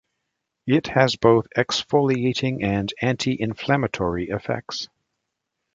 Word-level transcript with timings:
It 0.65 0.87
has 0.87 1.15
both 1.15 1.45
exfoliating 1.55 2.63
and 2.63 2.91
anti-inflammatory 3.03 4.29
effects. 4.29 4.87